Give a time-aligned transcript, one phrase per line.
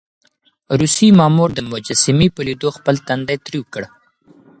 [0.79, 3.83] روسي مامور د مجسمې په ليدو خپل تندی تريو کړ.